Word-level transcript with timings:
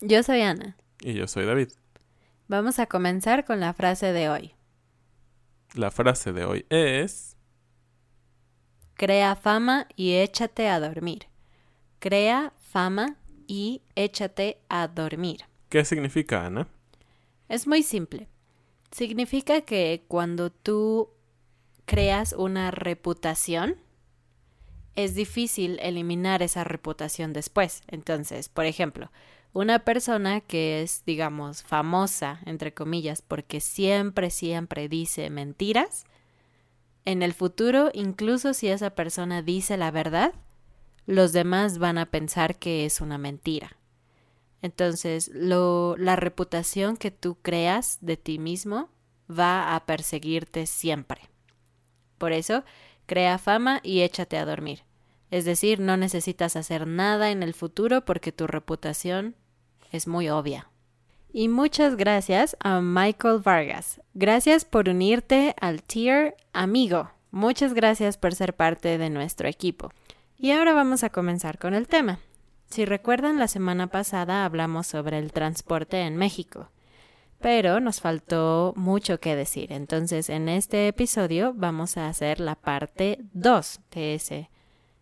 Yo 0.00 0.22
soy 0.22 0.40
Ana. 0.40 0.76
Y 1.00 1.12
yo 1.12 1.26
soy 1.28 1.44
David. 1.44 1.68
Vamos 2.48 2.78
a 2.78 2.86
comenzar 2.86 3.44
con 3.44 3.60
la 3.60 3.74
frase 3.74 4.12
de 4.12 4.28
hoy. 4.30 4.54
La 5.74 5.90
frase 5.90 6.32
de 6.32 6.44
hoy 6.44 6.66
es... 6.70 7.36
Crea 8.94 9.36
fama 9.36 9.86
y 9.96 10.14
échate 10.14 10.68
a 10.68 10.80
dormir. 10.80 11.26
Crea 11.98 12.52
fama 12.58 13.16
y 13.46 13.82
échate 13.94 14.58
a 14.68 14.88
dormir. 14.88 15.44
¿Qué 15.68 15.84
significa, 15.84 16.46
Ana? 16.46 16.66
Es 17.48 17.66
muy 17.66 17.82
simple. 17.82 18.28
Significa 18.90 19.60
que 19.62 20.04
cuando 20.08 20.50
tú 20.50 21.10
creas 21.84 22.32
una 22.32 22.70
reputación, 22.70 23.76
es 24.96 25.14
difícil 25.14 25.78
eliminar 25.80 26.42
esa 26.42 26.64
reputación 26.64 27.32
después. 27.32 27.82
Entonces, 27.86 28.48
por 28.48 28.64
ejemplo, 28.64 29.10
una 29.52 29.80
persona 29.80 30.40
que 30.40 30.82
es, 30.82 31.02
digamos, 31.04 31.62
famosa, 31.62 32.40
entre 32.46 32.72
comillas, 32.72 33.22
porque 33.22 33.60
siempre, 33.60 34.30
siempre 34.30 34.88
dice 34.88 35.28
mentiras, 35.30 36.04
en 37.04 37.22
el 37.22 37.32
futuro, 37.32 37.90
incluso 37.92 38.54
si 38.54 38.68
esa 38.68 38.90
persona 38.90 39.42
dice 39.42 39.76
la 39.76 39.90
verdad, 39.90 40.34
los 41.06 41.32
demás 41.32 41.78
van 41.78 41.98
a 41.98 42.06
pensar 42.06 42.58
que 42.58 42.84
es 42.84 43.00
una 43.00 43.18
mentira. 43.18 43.76
Entonces, 44.62 45.30
lo, 45.34 45.96
la 45.96 46.16
reputación 46.16 46.96
que 46.96 47.10
tú 47.10 47.38
creas 47.40 47.98
de 48.00 48.16
ti 48.16 48.38
mismo 48.38 48.90
va 49.30 49.74
a 49.74 49.86
perseguirte 49.86 50.66
siempre. 50.66 51.22
Por 52.18 52.32
eso, 52.32 52.64
crea 53.06 53.38
fama 53.38 53.80
y 53.82 54.02
échate 54.02 54.36
a 54.36 54.44
dormir. 54.44 54.82
Es 55.30 55.44
decir, 55.44 55.80
no 55.80 55.96
necesitas 55.96 56.56
hacer 56.56 56.86
nada 56.86 57.30
en 57.30 57.42
el 57.42 57.54
futuro 57.54 58.04
porque 58.04 58.32
tu 58.32 58.46
reputación 58.46 59.36
es 59.92 60.06
muy 60.06 60.28
obvia. 60.28 60.68
Y 61.32 61.48
muchas 61.48 61.96
gracias 61.96 62.56
a 62.58 62.80
Michael 62.80 63.38
Vargas. 63.38 64.00
Gracias 64.14 64.64
por 64.64 64.88
unirte 64.88 65.54
al 65.60 65.82
tier 65.82 66.36
amigo. 66.52 67.10
Muchas 67.30 67.74
gracias 67.74 68.16
por 68.16 68.34
ser 68.34 68.54
parte 68.54 68.98
de 68.98 69.10
nuestro 69.10 69.48
equipo. 69.48 69.92
Y 70.36 70.50
ahora 70.50 70.72
vamos 70.72 71.04
a 71.04 71.10
comenzar 71.10 71.58
con 71.58 71.74
el 71.74 71.86
tema. 71.86 72.18
Si 72.68 72.84
recuerdan, 72.84 73.38
la 73.38 73.46
semana 73.46 73.88
pasada 73.88 74.44
hablamos 74.44 74.86
sobre 74.86 75.18
el 75.18 75.32
transporte 75.32 76.00
en 76.00 76.16
México, 76.16 76.70
pero 77.40 77.80
nos 77.80 78.00
faltó 78.00 78.72
mucho 78.76 79.20
que 79.20 79.36
decir. 79.36 79.72
Entonces, 79.72 80.30
en 80.30 80.48
este 80.48 80.88
episodio 80.88 81.52
vamos 81.54 81.96
a 81.96 82.08
hacer 82.08 82.40
la 82.40 82.54
parte 82.54 83.18
2 83.32 83.80
de 83.90 84.14
ese 84.14 84.50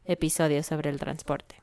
episodio 0.09 0.63
sobre 0.65 0.91
el 0.91 0.99
transporte. 0.99 1.57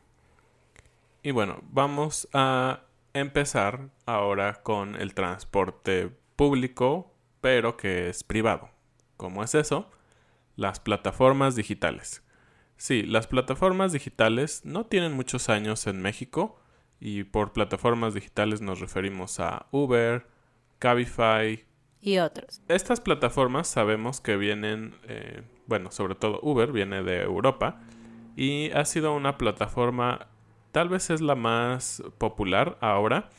Y 1.22 1.32
bueno, 1.32 1.60
vamos 1.72 2.30
a 2.34 2.82
empezar 3.14 3.90
ahora 4.06 4.62
con 4.62 4.96
el 4.96 5.14
transporte 5.14 6.12
público, 6.36 7.12
pero 7.42 7.78
que 7.78 8.10
es 8.10 8.24
privado. 8.24 8.70
¿Cómo 9.18 9.44
es 9.44 9.56
eso? 9.56 9.90
Las 10.56 10.80
plataformas 10.80 11.56
digitales. 11.56 12.22
Sí, 12.78 13.04
las 13.04 13.28
plataformas 13.28 13.92
digitales 13.92 14.66
no 14.66 14.86
tienen 14.86 15.14
muchos 15.14 15.50
años 15.50 15.88
en 15.88 16.02
México 16.02 16.60
y 17.00 17.24
por 17.24 17.54
plataformas 17.54 18.14
digitales 18.14 18.62
nos 18.62 18.80
referimos 18.80 19.40
a 19.40 19.66
Uber, 19.72 20.28
Cabify 20.80 21.66
y 22.02 22.20
otros. 22.20 22.62
Estas 22.68 23.02
plataformas 23.02 23.68
sabemos 23.68 24.22
que 24.22 24.38
vienen, 24.38 24.94
eh, 25.08 25.41
bueno, 25.66 25.90
sobre 25.90 26.14
todo 26.16 26.40
Uber 26.44 26.72
viene 26.72 27.02
de 27.02 27.24
Europa 27.24 27.82
y 28.35 28.72
ha 28.72 28.85
sido 28.85 29.14
una 29.14 29.37
plataforma 29.37 30.28
tal 30.72 30.90
vez 30.90 31.09
es 31.09 31.22
la 31.22 31.35
más 31.35 32.03
popular 32.17 32.78
ahora. 32.82 33.29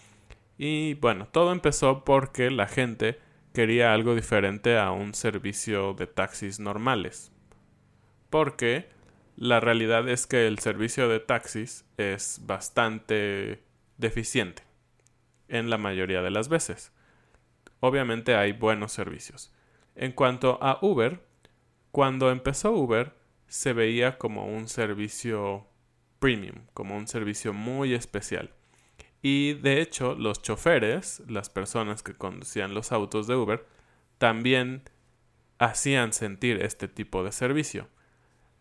Y 0.56 0.94
bueno, 0.94 1.28
todo 1.31 1.52
empezó 1.52 2.02
porque 2.02 2.50
la 2.50 2.66
gente 2.66 3.19
quería 3.52 3.93
algo 3.93 4.14
diferente 4.14 4.78
a 4.78 4.90
un 4.90 5.12
servicio 5.12 5.93
de 5.93 6.06
taxis 6.06 6.60
normales. 6.60 7.31
Porque 8.31 8.88
la 9.37 9.60
realidad 9.60 10.08
es 10.08 10.26
que 10.26 10.46
el 10.46 10.58
servicio 10.60 11.08
de 11.08 11.20
taxis 11.20 11.84
es 11.99 12.40
bastante 12.46 13.62
deficiente 13.99 14.62
en 15.49 15.69
la 15.69 15.76
mayoría 15.76 16.22
de 16.22 16.31
las 16.31 16.49
veces. 16.49 16.92
Obviamente 17.81 18.34
hay 18.34 18.52
buenos 18.52 18.92
servicios. 18.92 19.52
En 19.94 20.12
cuanto 20.12 20.58
a 20.62 20.78
Uber, 20.81 21.20
cuando 21.92 22.31
empezó 22.31 22.72
Uber 22.72 23.12
se 23.48 23.72
veía 23.72 24.19
como 24.19 24.46
un 24.46 24.69
servicio 24.69 25.66
premium, 26.19 26.66
como 26.75 26.96
un 26.96 27.06
servicio 27.06 27.52
muy 27.52 27.94
especial. 27.94 28.52
Y 29.22 29.54
de 29.54 29.81
hecho, 29.81 30.14
los 30.14 30.43
choferes, 30.43 31.22
las 31.26 31.50
personas 31.50 32.02
que 32.02 32.14
conducían 32.14 32.75
los 32.75 32.93
autos 32.93 33.26
de 33.26 33.37
Uber, 33.37 33.66
también 34.19 34.82
hacían 35.58 36.12
sentir 36.12 36.62
este 36.62 36.88
tipo 36.88 37.25
de 37.25 37.32
servicio. 37.32 37.88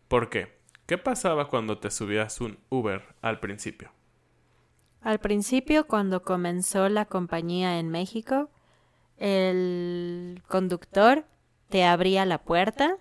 ¿Por 0.07 0.29
qué? 0.29 0.57
¿Qué 0.85 0.97
pasaba 0.97 1.49
cuando 1.49 1.79
te 1.79 1.91
subías 1.91 2.41
un 2.41 2.59
Uber 2.69 3.03
al 3.21 3.39
principio? 3.39 3.91
Al 5.01 5.19
principio, 5.19 5.87
cuando 5.87 6.23
comenzó 6.23 6.89
la 6.89 7.05
compañía 7.05 7.79
en 7.79 7.89
México, 7.89 8.49
el 9.17 10.41
conductor 10.47 11.25
te 11.69 11.83
abría 11.83 12.25
la 12.25 12.43
puerta, 12.43 12.97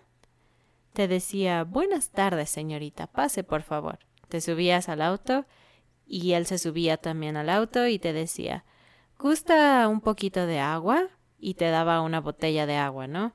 te 0.95 1.09
decía, 1.09 1.65
buenas 1.65 2.11
tardes, 2.11 2.49
señorita, 2.49 3.09
pase 3.09 3.43
por 3.43 3.63
favor. 3.63 3.99
Te 4.29 4.41
subías 4.41 4.89
al 4.89 5.03
auto 5.03 5.45
y 6.07 6.33
él 6.33 6.47
se 6.47 6.57
subía 6.57 6.97
también 6.97 7.37
al 7.37 7.51
auto 7.51 7.87
y 7.89 7.99
te 7.99 8.13
decía, 8.13 8.65
¿gusta 9.19 9.89
un 9.89 10.01
poquito 10.01 10.47
de 10.47 10.61
agua? 10.61 11.09
Y 11.37 11.55
te 11.55 11.69
daba 11.69 12.01
una 12.01 12.21
botella 12.21 12.65
de 12.65 12.77
agua, 12.77 13.09
¿no? 13.09 13.35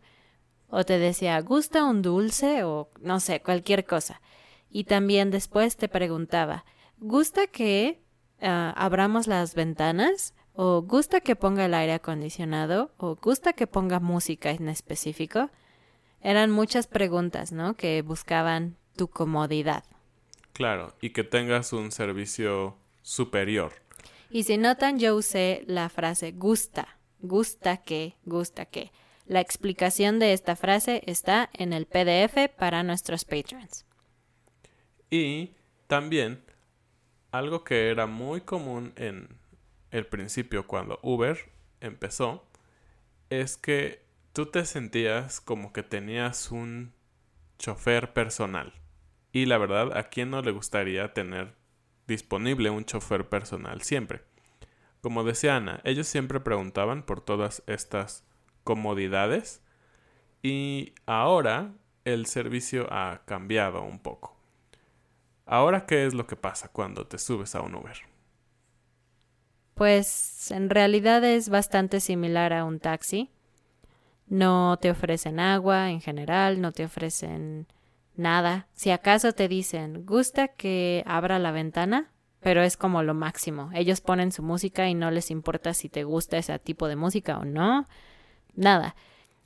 O 0.70 0.86
te 0.86 1.00
decía, 1.00 1.40
¿gusta 1.42 1.84
un 1.84 2.02
dulce? 2.02 2.64
O 2.64 2.92
no 3.02 3.20
sé, 3.20 3.42
cualquier 3.42 3.86
cosa. 3.86 4.22
Y 4.70 4.86
también 4.86 5.30
después 5.30 5.76
te 5.76 5.90
preguntaba, 5.90 6.64
¿gusta 6.98 7.48
que 7.48 8.02
ah, 8.42 8.74
abramos 8.78 9.28
las 9.28 9.54
ventanas? 9.54 10.34
¿O 10.54 10.82
gusta 10.82 11.20
que 11.20 11.36
ponga 11.36 11.66
el 11.66 11.74
aire 11.74 11.94
acondicionado? 11.94 12.94
¿O 12.98 13.18
gusta 13.18 13.52
que 13.52 13.68
ponga 13.68 14.00
música 14.00 14.52
en 14.52 14.70
específico? 14.70 15.50
Eran 16.22 16.52
muchas 16.52 16.88
preguntas, 16.88 17.52
¿no? 17.52 17.76
Que 17.76 18.02
buscaban 18.02 18.78
tu 18.96 19.08
comodidad. 19.08 19.84
Claro, 20.54 20.94
y 21.02 21.12
que 21.12 21.24
tengas 21.24 21.72
un 21.72 21.92
servicio 21.92 22.78
superior. 23.02 23.74
Y 24.30 24.44
si 24.44 24.58
notan, 24.58 25.00
yo 25.00 25.16
usé 25.16 25.64
la 25.68 25.90
frase 25.90 26.32
gusta, 26.32 27.00
gusta 27.20 27.78
que, 27.78 28.16
gusta 28.26 28.66
que. 28.66 28.92
La 29.26 29.42
explicación 29.42 30.20
de 30.20 30.34
esta 30.34 30.56
frase 30.56 31.04
está 31.06 31.50
en 31.54 31.72
el 31.72 31.86
PDF 31.86 32.50
para 32.58 32.84
nuestros 32.84 33.26
patrons. 33.26 33.86
Y 35.10 35.54
también 35.88 36.44
algo 37.32 37.64
que 37.64 37.90
era 37.90 38.08
muy 38.08 38.42
común 38.42 38.94
en 38.96 39.30
el 39.92 40.06
principio 40.06 40.68
cuando 40.68 41.00
Uber 41.04 41.38
empezó 41.80 42.44
es 43.30 43.58
que 43.58 44.04
tú 44.40 44.46
te 44.46 44.64
sentías 44.64 45.42
como 45.42 45.74
que 45.74 45.84
tenías 45.84 46.50
un 46.50 46.94
chofer 47.58 48.14
personal. 48.14 48.72
Y 49.34 49.48
la 49.48 49.58
verdad, 49.58 49.98
¿a 49.98 50.04
quién 50.04 50.30
no 50.30 50.42
le 50.42 50.52
gustaría 50.52 51.14
tener 51.14 51.58
disponible 52.08 52.70
un 52.70 52.86
chofer 52.86 53.28
personal 53.28 53.82
siempre? 53.82 54.24
Como 55.02 55.26
decía 55.26 55.58
Ana, 55.58 55.82
ellos 55.84 56.08
siempre 56.08 56.40
preguntaban 56.40 57.04
por 57.04 57.20
todas 57.20 57.64
estas 57.68 58.24
comodidades 58.64 59.62
y 60.42 60.94
ahora 61.06 61.74
el 62.06 62.26
servicio 62.26 62.88
ha 62.94 63.24
cambiado 63.26 63.82
un 63.82 64.00
poco. 64.00 64.38
Ahora, 65.46 65.86
¿qué 65.86 66.06
es 66.06 66.14
lo 66.14 66.28
que 66.28 66.38
pasa 66.38 66.70
cuando 66.70 67.06
te 67.06 67.18
subes 67.18 67.56
a 67.56 67.62
un 67.62 67.76
Uber? 67.76 67.98
Pues 69.74 70.50
en 70.52 70.70
realidad 70.70 71.26
es 71.26 71.50
bastante 71.50 72.00
similar 72.00 72.54
a 72.54 72.64
un 72.64 72.80
taxi. 72.80 73.34
No 74.30 74.78
te 74.80 74.92
ofrecen 74.92 75.40
agua 75.40 75.90
en 75.90 76.02
general, 76.02 76.62
no 76.62 76.72
te 76.72 76.86
ofrecen 76.86 77.68
nada. 78.16 78.68
Si 78.74 78.92
acaso 78.92 79.34
te 79.34 79.48
dicen, 79.48 80.06
gusta 80.06 80.48
que 80.48 81.04
abra 81.08 81.40
la 81.40 81.52
ventana, 81.52 82.12
pero 82.40 82.62
es 82.62 82.78
como 82.78 83.02
lo 83.02 83.16
máximo. 83.16 83.72
Ellos 83.74 84.02
ponen 84.02 84.32
su 84.32 84.44
música 84.44 84.88
y 84.88 84.94
no 84.94 85.10
les 85.10 85.32
importa 85.32 85.74
si 85.74 85.90
te 85.90 86.04
gusta 86.04 86.38
ese 86.38 86.58
tipo 86.60 86.88
de 86.88 86.96
música 86.96 87.40
o 87.40 87.46
no. 87.46 87.86
Nada. 88.56 88.96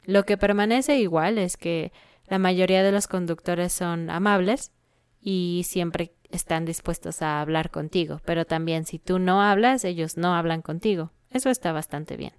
Lo 0.05 0.25
que 0.25 0.37
permanece 0.37 0.97
igual 0.99 1.37
es 1.37 1.55
que 1.55 1.93
la 2.27 2.37
mayoría 2.37 2.83
de 2.83 2.91
los 2.91 3.07
conductores 3.07 3.71
son 3.71 4.09
amables 4.09 4.73
y 5.21 5.63
siempre 5.65 6.13
están 6.29 6.65
dispuestos 6.65 7.21
a 7.21 7.39
hablar 7.39 7.71
contigo, 7.71 8.19
pero 8.25 8.45
también 8.45 8.85
si 8.85 8.99
tú 8.99 9.19
no 9.19 9.41
hablas, 9.41 9.85
ellos 9.85 10.17
no 10.17 10.35
hablan 10.35 10.61
contigo. 10.61 11.11
Eso 11.29 11.49
está 11.49 11.71
bastante 11.71 12.17
bien. 12.17 12.33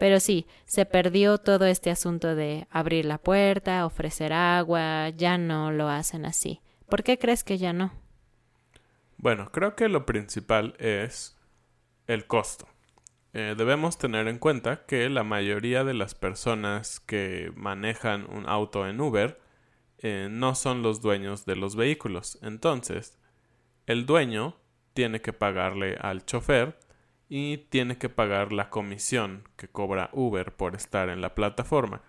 Pero 0.00 0.18
sí, 0.18 0.46
se 0.64 0.86
perdió 0.86 1.36
todo 1.36 1.66
este 1.66 1.90
asunto 1.90 2.34
de 2.34 2.66
abrir 2.70 3.04
la 3.04 3.18
puerta, 3.18 3.84
ofrecer 3.84 4.32
agua, 4.32 5.10
ya 5.10 5.36
no 5.36 5.72
lo 5.72 5.90
hacen 5.90 6.24
así. 6.24 6.62
¿Por 6.88 7.02
qué 7.02 7.18
crees 7.18 7.44
que 7.44 7.58
ya 7.58 7.74
no? 7.74 7.92
Bueno, 9.18 9.52
creo 9.52 9.76
que 9.76 9.90
lo 9.90 10.06
principal 10.06 10.74
es 10.78 11.38
el 12.06 12.26
costo. 12.26 12.66
Eh, 13.34 13.54
debemos 13.58 13.98
tener 13.98 14.26
en 14.26 14.38
cuenta 14.38 14.86
que 14.86 15.10
la 15.10 15.22
mayoría 15.22 15.84
de 15.84 15.92
las 15.92 16.14
personas 16.14 16.98
que 16.98 17.52
manejan 17.54 18.26
un 18.30 18.48
auto 18.48 18.88
en 18.88 19.02
Uber 19.02 19.38
eh, 19.98 20.28
no 20.30 20.54
son 20.54 20.80
los 20.80 21.02
dueños 21.02 21.44
de 21.44 21.56
los 21.56 21.76
vehículos. 21.76 22.38
Entonces, 22.40 23.18
el 23.84 24.06
dueño 24.06 24.56
tiene 24.94 25.20
que 25.20 25.34
pagarle 25.34 25.98
al 26.00 26.24
chofer 26.24 26.78
y 27.30 27.56
tiene 27.70 27.96
que 27.96 28.10
pagar 28.10 28.52
la 28.52 28.68
comisión 28.68 29.48
que 29.56 29.68
cobra 29.68 30.10
Uber 30.12 30.54
por 30.54 30.76
estar 30.76 31.08
en 31.08 31.22
la 31.22 31.34
plataforma, 31.34 32.02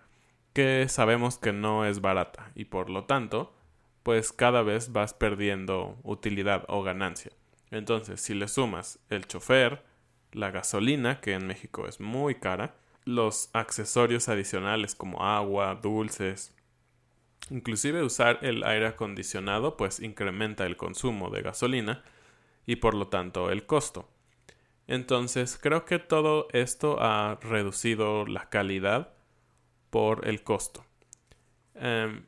que 0.51 0.89
sabemos 0.89 1.37
que 1.37 1.53
no 1.53 1.85
es 1.85 2.01
barata 2.01 2.51
y 2.55 2.65
por 2.65 2.89
lo 2.89 3.05
tanto, 3.05 3.55
pues 4.03 4.33
cada 4.33 4.63
vez 4.63 4.91
vas 4.91 5.13
perdiendo 5.13 5.97
utilidad 6.03 6.65
o 6.67 6.83
ganancia. 6.83 7.31
Entonces, 7.69 8.19
si 8.19 8.33
le 8.33 8.49
sumas 8.49 8.99
el 9.09 9.25
chofer, 9.27 9.85
la 10.33 10.51
gasolina, 10.51 11.21
que 11.21 11.33
en 11.33 11.47
México 11.47 11.87
es 11.87 12.01
muy 12.01 12.35
cara, 12.35 12.75
los 13.05 13.49
accesorios 13.53 14.27
adicionales 14.27 14.95
como 14.95 15.23
agua, 15.23 15.75
dulces, 15.75 16.53
Inclusive 17.49 18.03
usar 18.03 18.39
el 18.43 18.63
aire 18.63 18.87
acondicionado 18.87 19.75
pues 19.75 19.99
incrementa 19.99 20.65
el 20.65 20.77
consumo 20.77 21.29
de 21.29 21.41
gasolina 21.41 22.03
y 22.65 22.77
por 22.77 22.93
lo 22.93 23.07
tanto 23.07 23.51
el 23.51 23.65
costo. 23.65 24.07
Entonces 24.91 25.57
creo 25.57 25.85
que 25.85 25.99
todo 25.99 26.49
esto 26.51 26.97
ha 26.99 27.39
reducido 27.41 28.25
la 28.25 28.49
calidad 28.49 29.13
por 29.89 30.27
el 30.27 30.43
costo. 30.43 30.83
Em, 31.75 32.25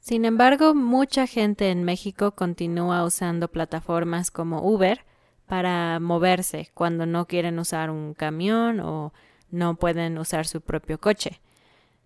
Sin 0.00 0.24
embargo, 0.24 0.74
mucha 0.74 1.26
gente 1.26 1.70
en 1.70 1.84
México 1.84 2.30
continúa 2.34 3.04
usando 3.04 3.48
plataformas 3.48 4.30
como 4.30 4.62
Uber 4.66 5.04
para 5.44 6.00
moverse 6.00 6.70
cuando 6.72 7.04
no 7.04 7.26
quieren 7.26 7.58
usar 7.58 7.90
un 7.90 8.14
camión 8.14 8.80
o 8.80 9.12
no 9.50 9.74
pueden 9.74 10.16
usar 10.16 10.46
su 10.46 10.62
propio 10.62 10.98
coche. 10.98 11.42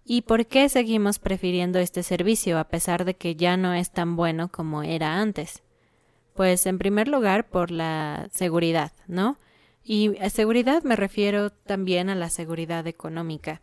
¿Y 0.04 0.22
por 0.22 0.46
qué 0.46 0.68
seguimos 0.68 1.20
prefiriendo 1.20 1.78
este 1.78 2.02
servicio 2.02 2.58
a 2.58 2.64
pesar 2.64 3.04
de 3.04 3.14
que 3.14 3.36
ya 3.36 3.56
no 3.56 3.74
es 3.74 3.92
tan 3.92 4.16
bueno 4.16 4.48
como 4.48 4.82
era 4.82 5.20
antes? 5.20 5.62
Pues 6.34 6.66
en 6.66 6.78
primer 6.78 7.06
lugar 7.06 7.48
por 7.48 7.70
la 7.70 8.28
seguridad, 8.32 8.90
¿no? 9.06 9.38
Y 9.90 10.18
a 10.18 10.28
seguridad 10.28 10.82
me 10.82 10.96
refiero 10.96 11.48
también 11.48 12.10
a 12.10 12.14
la 12.14 12.28
seguridad 12.28 12.86
económica. 12.86 13.62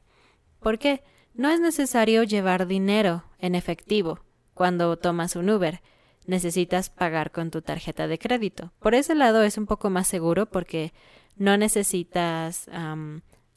¿Por 0.59 0.79
qué? 0.79 1.03
No 1.35 1.51
es 1.51 1.59
necesario 1.59 2.23
llevar 2.23 2.65
dinero 2.65 3.25
en 3.37 3.53
efectivo 3.53 4.21
cuando 4.55 4.97
tomas 4.97 5.35
un 5.35 5.51
Uber. 5.51 5.83
Necesitas 6.25 6.89
pagar 6.89 7.29
con 7.31 7.51
tu 7.51 7.61
tarjeta 7.61 8.07
de 8.07 8.17
crédito. 8.17 8.71
Por 8.79 8.95
ese 8.95 9.13
lado 9.13 9.43
es 9.43 9.59
un 9.59 9.67
poco 9.67 9.91
más 9.91 10.07
seguro 10.07 10.47
porque 10.47 10.93
no 11.35 11.57
necesitas 11.57 12.71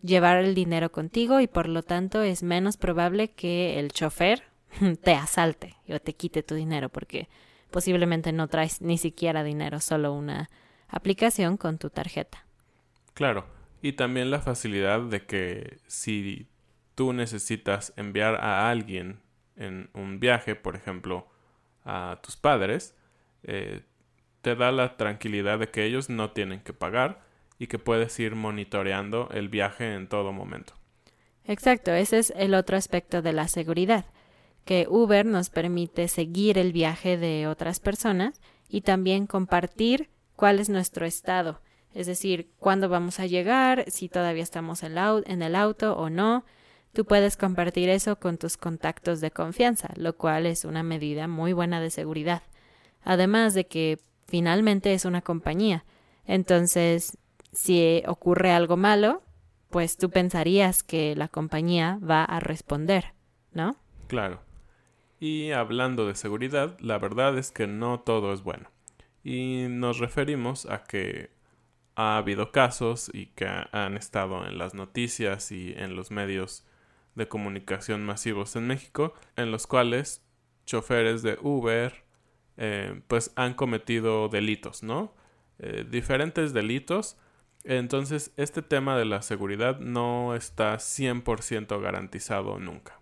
llevar 0.03 0.37
el 0.37 0.55
dinero 0.55 0.93
contigo 0.93 1.41
y 1.41 1.47
por 1.47 1.71
lo 1.71 1.83
tanto 1.83 2.21
es 2.21 2.43
menos 2.43 2.77
probable 2.77 3.31
que 3.31 3.79
el 3.79 3.93
chofer 3.93 4.43
te 5.03 5.15
asalte 5.15 5.77
o 5.89 5.99
te 6.01 6.13
quite 6.13 6.43
tu 6.43 6.55
dinero 6.55 6.91
porque 6.91 7.31
posiblemente 7.71 8.31
no 8.33 8.47
traes 8.49 8.83
ni 8.83 8.99
siquiera 8.99 9.43
dinero, 9.43 9.81
solo 9.81 10.13
una 10.13 10.51
aplicación 10.91 11.57
con 11.57 11.79
tu 11.79 11.89
tarjeta. 11.89 12.45
Claro, 13.19 13.47
y 13.83 13.95
también 13.95 14.31
la 14.31 14.39
facilidad 14.39 15.01
de 15.01 15.27
que 15.27 15.79
si 15.89 16.47
tú 16.95 17.13
necesitas 17.13 17.93
enviar 17.97 18.37
a 18.37 18.71
alguien 18.71 19.19
en 19.57 19.91
un 19.93 20.21
viaje, 20.21 20.55
por 20.55 20.77
ejemplo, 20.77 21.27
a 21.85 22.21
tus 22.23 22.37
padres, 22.37 22.95
eh, 23.43 23.83
te 24.41 24.55
da 24.55 24.71
la 24.71 24.97
tranquilidad 24.97 25.59
de 25.59 25.69
que 25.69 25.85
ellos 25.85 26.09
no 26.09 26.31
tienen 26.31 26.61
que 26.61 26.73
pagar 26.73 27.21
y 27.59 27.67
que 27.67 27.81
puedes 27.81 28.17
ir 28.21 28.37
monitoreando 28.37 29.29
el 29.33 29.49
viaje 29.49 29.95
en 29.95 30.09
todo 30.09 30.31
momento. 30.31 30.75
Exacto, 31.45 31.93
ese 31.93 32.21
es 32.21 32.33
el 32.37 32.55
otro 32.55 32.77
aspecto 32.77 33.21
de 33.21 33.33
la 33.33 33.49
seguridad, 33.49 34.05
que 34.65 34.87
Uber 34.89 35.27
nos 35.27 35.51
permite 35.51 36.07
seguir 36.07 36.57
el 36.57 36.73
viaje 36.73 37.17
de 37.17 37.49
otras 37.49 37.81
personas 37.81 38.41
y 38.69 38.83
también 38.83 39.27
compartir 39.27 40.09
cuál 40.37 40.61
es 40.61 40.69
nuestro 40.69 41.05
estado, 41.05 41.61
es 41.95 42.07
decir, 42.07 42.51
cuándo 42.59 42.89
vamos 42.89 43.21
a 43.21 43.27
llegar, 43.27 43.85
si 43.89 44.09
todavía 44.09 44.43
estamos 44.43 44.83
en 44.83 45.43
el 45.43 45.55
auto 45.57 45.97
o 45.97 46.11
no. 46.11 46.45
Tú 46.93 47.05
puedes 47.05 47.37
compartir 47.37 47.89
eso 47.89 48.19
con 48.19 48.39
tus 48.39 48.57
contactos 48.57 49.21
de 49.21 49.31
confianza, 49.31 49.91
lo 49.97 50.17
cual 50.17 50.47
es 50.47 50.65
una 50.65 50.83
medida 50.83 51.29
muy 51.29 51.53
buena 51.53 51.81
de 51.81 51.91
seguridad. 51.91 52.43
Además 53.03 53.55
de 53.55 53.67
que 53.67 53.99
finalmente 54.27 54.93
es 54.95 55.05
una 55.05 55.23
compañía. 55.23 55.85
Entonces, 56.25 57.19
si 57.53 58.03
ocurre 58.07 58.53
algo 58.53 58.77
malo, 58.77 59.23
pues 59.71 59.97
tú 59.97 60.11
pensarías 60.11 60.83
que 60.83 61.15
la 61.17 61.29
compañía 61.29 61.99
va 61.99 62.25
a 62.25 62.41
responder, 62.41 63.15
¿no? 63.53 63.77
Claro. 64.07 64.41
Y 65.21 65.51
hablando 65.53 66.07
de 66.07 66.15
seguridad, 66.15 66.79
la 66.81 66.99
verdad 66.99 67.37
es 67.39 67.51
que 67.51 67.67
no 67.67 68.01
todo 68.01 68.33
es 68.33 68.43
bueno. 68.43 68.71
Y 69.25 69.67
nos 69.69 69.99
referimos 69.99 70.67
a 70.67 70.85
que 70.85 71.31
ha 71.99 72.17
habido 72.17 72.53
casos 72.53 73.11
y 73.13 73.27
que 73.27 73.45
han 73.73 73.97
estado 73.97 74.47
en 74.47 74.57
las 74.57 74.73
noticias 74.73 75.51
y 75.51 75.75
en 75.77 75.97
los 75.97 76.13
medios 76.13 76.65
de 77.17 77.27
comunicación 77.27 78.07
masivos 78.07 78.55
en 78.55 78.69
México, 78.69 79.15
en 79.35 79.51
los 79.51 79.67
cuales 79.67 80.25
choferes 80.65 81.23
de 81.25 81.39
Uber 81.43 82.05
eh, 82.57 83.03
pues 83.09 83.33
han 83.35 83.55
cometido 83.55 84.29
delitos, 84.29 84.85
¿no? 84.85 85.13
Eh, 85.59 85.85
diferentes 85.91 86.53
delitos. 86.53 87.17
Entonces, 87.65 88.31
este 88.37 88.63
tema 88.63 88.97
de 88.97 89.05
la 89.05 89.21
seguridad 89.21 89.81
no 89.81 90.37
está 90.37 90.77
100% 90.77 91.81
garantizado 91.81 92.61
nunca. 92.61 93.01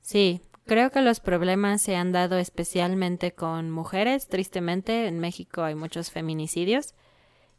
Sí, 0.00 0.40
creo 0.64 0.90
que 0.90 1.02
los 1.02 1.20
problemas 1.20 1.82
se 1.82 1.94
han 1.94 2.12
dado 2.12 2.38
especialmente 2.38 3.34
con 3.34 3.70
mujeres. 3.70 4.28
Tristemente, 4.28 5.08
en 5.08 5.20
México 5.20 5.62
hay 5.62 5.74
muchos 5.74 6.10
feminicidios. 6.10 6.94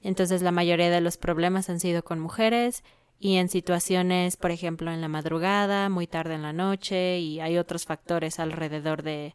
Entonces, 0.05 0.43
la 0.43 0.51
mayoría 0.51 0.91
de 0.91 1.01
los 1.01 1.17
problemas 1.17 1.67
han 1.67 1.79
sido 1.79 2.03
con 2.03 2.19
mujeres 2.19 2.83
y 3.19 3.37
en 3.37 3.49
situaciones, 3.49 4.37
por 4.37 4.51
ejemplo, 4.51 4.91
en 4.91 5.01
la 5.01 5.07
madrugada, 5.07 5.89
muy 5.89 6.05
tarde 6.05 6.35
en 6.35 6.43
la 6.43 6.53
noche 6.53 7.17
y 7.17 7.39
hay 7.39 7.57
otros 7.57 7.85
factores 7.85 8.39
alrededor 8.39 9.01
de 9.01 9.33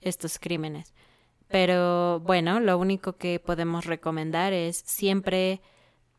estos 0.00 0.38
crímenes. 0.38 0.94
Pero 1.48 2.20
bueno, 2.20 2.60
lo 2.60 2.78
único 2.78 3.14
que 3.14 3.40
podemos 3.40 3.84
recomendar 3.84 4.52
es 4.52 4.76
siempre 4.86 5.60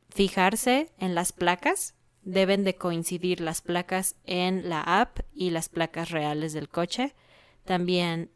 fijarse 0.10 0.92
en 1.00 1.16
las 1.16 1.32
placas. 1.32 1.96
Deben 2.24 2.66
de 2.66 2.76
coincidir 2.76 3.40
las 3.40 3.62
placas 3.62 4.18
en 4.26 4.68
la 4.68 4.82
app 4.82 5.20
y 5.34 5.52
las 5.52 5.70
placas 5.70 6.12
reales 6.12 6.52
del 6.52 6.68
coche. 6.68 7.16
También 7.64 8.32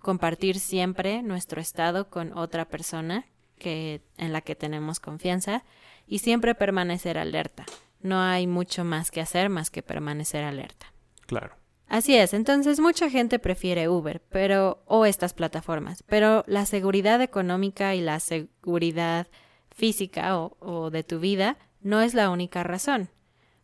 compartir 0.00 0.58
siempre 0.60 1.22
nuestro 1.22 1.60
estado 1.60 2.08
con 2.08 2.32
otra 2.32 2.70
persona 2.70 3.26
que, 3.60 4.02
en 4.16 4.32
la 4.32 4.40
que 4.40 4.56
tenemos 4.56 4.98
confianza 4.98 5.62
y 6.08 6.18
siempre 6.18 6.56
permanecer 6.56 7.16
alerta. 7.16 7.64
No 8.00 8.20
hay 8.20 8.48
mucho 8.48 8.84
más 8.84 9.12
que 9.12 9.20
hacer 9.20 9.48
más 9.48 9.70
que 9.70 9.82
permanecer 9.82 10.42
alerta. 10.42 10.92
Claro. 11.26 11.54
Así 11.86 12.16
es, 12.16 12.34
entonces 12.34 12.80
mucha 12.80 13.10
gente 13.10 13.38
prefiere 13.38 13.88
Uber, 13.88 14.20
pero 14.28 14.82
o 14.86 15.06
estas 15.06 15.34
plataformas, 15.34 16.02
pero 16.04 16.44
la 16.46 16.66
seguridad 16.66 17.20
económica 17.20 17.94
y 17.94 18.00
la 18.00 18.18
seguridad 18.20 19.28
física 19.70 20.38
o, 20.38 20.56
o 20.60 20.90
de 20.90 21.04
tu 21.04 21.20
vida 21.20 21.58
no 21.80 22.00
es 22.00 22.14
la 22.14 22.30
única 22.30 22.62
razón. 22.62 23.10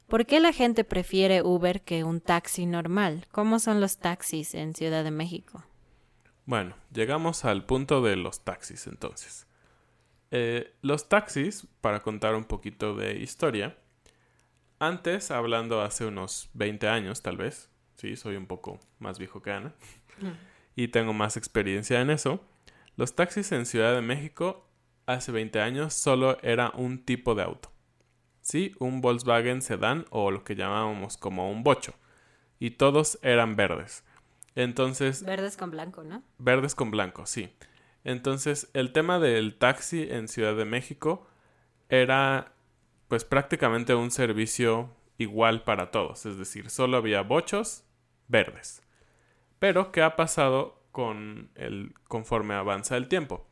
¿Por 0.09 0.25
qué 0.27 0.39
la 0.39 0.53
gente 0.53 0.85
prefiere 0.85 1.43
Uber 1.43 1.83
que 1.83 2.05
un 2.05 2.21
taxi 2.21 2.67
normal? 2.67 3.27
¿Cómo 3.33 3.59
son 3.59 3.81
los 3.81 3.99
taxis 3.99 4.55
en 4.55 4.75
Ciudad 4.75 5.03
de 5.03 5.11
México? 5.11 5.65
Bueno, 6.45 6.77
llegamos 6.93 7.45
al 7.45 7.67
punto 7.67 8.03
de 8.03 8.15
los 8.15 8.45
taxis 8.45 8.87
entonces. 8.87 9.46
Eh, 10.31 10.75
los 10.83 11.09
taxis, 11.09 11.67
para 11.81 12.01
contar 12.01 12.35
un 12.35 12.45
poquito 12.45 12.95
de 12.95 13.17
historia, 13.17 13.77
antes, 14.79 15.31
hablando 15.31 15.81
hace 15.81 16.05
unos 16.05 16.51
20 16.55 16.89
años 16.89 17.23
tal 17.23 17.37
vez, 17.37 17.71
Sí, 17.97 18.15
soy 18.17 18.37
un 18.37 18.47
poco 18.47 18.79
más 18.99 19.19
viejo 19.19 19.43
que 19.43 19.51
Ana. 19.51 19.75
Y 20.75 20.89
tengo 20.89 21.15
más 21.15 21.37
experiencia 21.37 22.01
en 22.01 22.11
eso. 22.11 22.45
Los 22.97 23.15
taxis 23.15 23.53
en 23.53 23.65
Ciudad 23.67 23.95
de 23.95 24.03
México 24.03 24.69
hace 25.07 25.33
20 25.33 25.61
años 25.61 25.95
solo 25.95 26.39
era 26.43 26.71
un 26.75 27.05
tipo 27.05 27.35
de 27.35 27.43
auto. 27.43 27.73
Sí, 28.43 28.75
un 28.79 29.01
Volkswagen 29.01 29.63
sedán 29.63 30.05
o 30.11 30.31
lo 30.31 30.45
que 30.45 30.55
llamábamos 30.55 31.17
como 31.17 31.51
un 31.51 31.63
bocho. 31.63 31.95
Y 32.59 32.73
todos 32.73 33.19
eran 33.23 33.57
verdes. 33.57 34.05
Entonces... 34.55 35.25
Verdes 35.25 35.57
con 35.57 35.71
blanco, 35.71 36.05
¿no? 36.05 36.23
Verdes 36.39 36.75
con 36.75 36.91
blanco, 36.91 37.27
sí. 37.27 37.51
Entonces, 38.07 38.71
el 38.73 38.93
tema 38.93 39.19
del 39.19 39.59
taxi 39.59 40.07
en 40.09 40.29
Ciudad 40.29 40.55
de 40.55 40.65
México 40.65 41.27
era 41.89 42.53
pues 43.09 43.25
prácticamente 43.25 43.97
un 43.97 44.13
servicio 44.13 44.95
igual 45.19 45.65
para 45.65 45.91
todos, 45.91 46.25
es 46.25 46.39
decir, 46.39 46.71
solo 46.71 46.99
había 46.99 47.23
bochos 47.23 47.83
verdes. 48.29 48.81
Pero, 49.59 49.91
¿qué 49.91 50.03
ha 50.03 50.15
pasado 50.15 50.81
con 50.93 51.51
el 51.57 51.95
conforme 52.07 52.55
avanza 52.55 52.97
el 52.97 53.09
tiempo? 53.09 53.45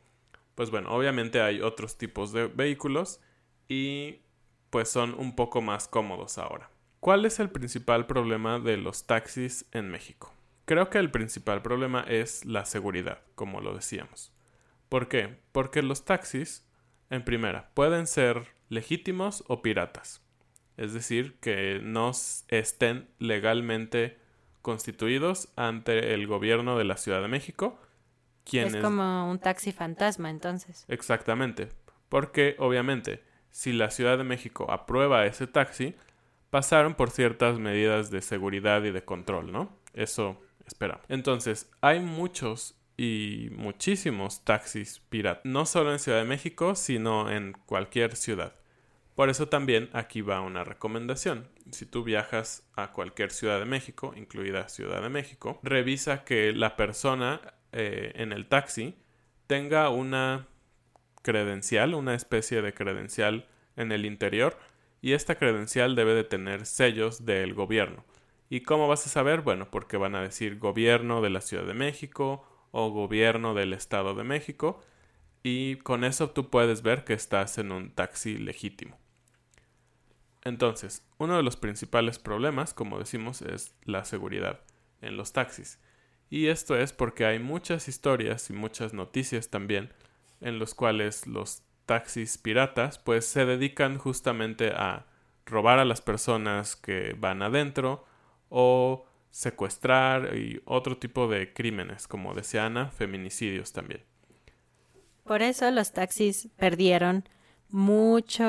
Pues 0.55 0.71
bueno, 0.71 0.89
obviamente 0.89 1.41
hay 1.41 1.59
otros 1.59 1.97
tipos 1.97 2.31
de 2.31 2.47
vehículos 2.47 3.19
y 3.67 4.21
pues 4.69 4.87
son 4.87 5.15
un 5.15 5.35
poco 5.35 5.61
más 5.61 5.89
cómodos 5.89 6.37
ahora. 6.37 6.69
¿Cuál 7.01 7.25
es 7.25 7.41
el 7.41 7.49
principal 7.49 8.05
problema 8.05 8.59
de 8.59 8.77
los 8.77 9.05
taxis 9.05 9.65
en 9.73 9.89
México? 9.89 10.31
Creo 10.63 10.89
que 10.89 10.99
el 10.99 11.11
principal 11.11 11.61
problema 11.61 12.05
es 12.07 12.45
la 12.45 12.63
seguridad, 12.63 13.19
como 13.35 13.59
lo 13.59 13.75
decíamos. 13.75 14.31
¿Por 14.95 15.09
qué? 15.09 15.41
Porque 15.51 15.81
los 15.81 16.05
taxis, 16.05 16.65
en 17.09 17.25
primera, 17.25 17.69
pueden 17.73 18.07
ser 18.07 18.55
legítimos 18.69 19.43
o 19.49 19.61
piratas. 19.61 20.21
Es 20.77 20.93
decir, 20.93 21.37
que 21.41 21.81
no 21.83 22.11
estén 22.47 23.09
legalmente 23.19 24.17
constituidos 24.61 25.49
ante 25.57 26.13
el 26.13 26.27
gobierno 26.27 26.77
de 26.77 26.85
la 26.85 26.95
Ciudad 26.95 27.21
de 27.21 27.27
México. 27.27 27.77
es 28.49 28.77
como 28.77 29.29
un 29.29 29.37
taxi 29.37 29.73
fantasma, 29.73 30.29
entonces. 30.29 30.85
Exactamente, 30.87 31.67
porque 32.07 32.55
obviamente 32.57 33.21
si 33.51 33.73
la 33.73 33.91
Ciudad 33.91 34.17
de 34.17 34.23
México 34.23 34.71
aprueba 34.71 35.25
ese 35.25 35.45
taxi, 35.45 35.93
pasaron 36.49 36.95
por 36.95 37.11
ciertas 37.11 37.59
medidas 37.59 38.11
de 38.11 38.21
seguridad 38.21 38.81
y 38.85 38.91
de 38.91 39.03
control, 39.03 39.51
¿no? 39.51 39.77
Eso 39.91 40.41
esperamos. 40.65 41.03
Entonces, 41.09 41.69
hay 41.81 41.99
muchos 41.99 42.77
y 42.97 43.49
muchísimos 43.51 44.43
taxis 44.43 44.99
piratas, 45.09 45.45
no 45.45 45.65
solo 45.65 45.91
en 45.91 45.99
Ciudad 45.99 46.19
de 46.19 46.25
México, 46.25 46.75
sino 46.75 47.29
en 47.29 47.53
cualquier 47.65 48.15
ciudad. 48.15 48.55
Por 49.15 49.29
eso 49.29 49.47
también 49.47 49.89
aquí 49.93 50.21
va 50.21 50.41
una 50.41 50.63
recomendación. 50.63 51.47
Si 51.71 51.85
tú 51.85 52.03
viajas 52.03 52.63
a 52.75 52.91
cualquier 52.91 53.31
ciudad 53.31 53.59
de 53.59 53.65
México, 53.65 54.13
incluida 54.15 54.67
Ciudad 54.67 55.01
de 55.01 55.09
México, 55.09 55.59
revisa 55.63 56.25
que 56.25 56.51
la 56.51 56.75
persona 56.75 57.41
eh, 57.71 58.11
en 58.15 58.33
el 58.33 58.47
taxi 58.47 58.95
tenga 59.47 59.89
una 59.89 60.47
credencial, 61.21 61.93
una 61.93 62.13
especie 62.13 62.61
de 62.61 62.73
credencial 62.73 63.47
en 63.77 63.91
el 63.91 64.05
interior 64.05 64.57
y 65.01 65.13
esta 65.13 65.35
credencial 65.35 65.95
debe 65.95 66.13
de 66.13 66.23
tener 66.23 66.65
sellos 66.65 67.25
del 67.25 67.53
gobierno. 67.53 68.03
¿Y 68.49 68.61
cómo 68.61 68.87
vas 68.87 69.05
a 69.05 69.09
saber? 69.09 69.41
Bueno, 69.41 69.69
porque 69.71 69.97
van 69.97 70.15
a 70.15 70.21
decir 70.21 70.59
gobierno 70.59 71.21
de 71.21 71.29
la 71.29 71.41
Ciudad 71.41 71.65
de 71.65 71.73
México 71.73 72.45
o 72.71 72.89
gobierno 72.89 73.53
del 73.53 73.73
Estado 73.73 74.15
de 74.15 74.23
México 74.23 74.81
y 75.43 75.77
con 75.77 76.03
eso 76.03 76.31
tú 76.31 76.49
puedes 76.49 76.81
ver 76.81 77.03
que 77.03 77.13
estás 77.13 77.57
en 77.57 77.71
un 77.71 77.91
taxi 77.91 78.37
legítimo. 78.37 78.97
Entonces, 80.43 81.07
uno 81.17 81.37
de 81.37 81.43
los 81.43 81.57
principales 81.57 82.19
problemas, 82.19 82.73
como 82.73 82.99
decimos, 82.99 83.41
es 83.41 83.75
la 83.83 84.05
seguridad 84.05 84.61
en 85.01 85.17
los 85.17 85.33
taxis. 85.33 85.79
Y 86.29 86.47
esto 86.47 86.77
es 86.77 86.93
porque 86.93 87.25
hay 87.25 87.39
muchas 87.39 87.87
historias 87.87 88.49
y 88.49 88.53
muchas 88.53 88.93
noticias 88.93 89.49
también 89.49 89.93
en 90.41 90.59
los 90.59 90.73
cuales 90.75 91.27
los 91.27 91.63
taxis 91.85 92.37
piratas 92.37 92.97
pues 92.99 93.25
se 93.25 93.45
dedican 93.45 93.97
justamente 93.97 94.71
a 94.71 95.05
robar 95.45 95.79
a 95.79 95.85
las 95.85 96.01
personas 96.01 96.75
que 96.75 97.15
van 97.17 97.41
adentro 97.41 98.05
o 98.49 99.05
secuestrar 99.35 100.37
y 100.37 100.61
otro 100.63 100.97
tipo 100.97 101.27
de 101.27 101.51
crímenes, 101.51 102.07
como 102.07 102.33
decía 102.33 102.67
Ana, 102.67 102.87
feminicidios 102.87 103.73
también. 103.73 104.01
Por 105.25 105.41
eso 105.41 105.69
los 105.71 105.91
taxis 105.91 106.47
perdieron 106.55 107.27
mucho 107.69 108.45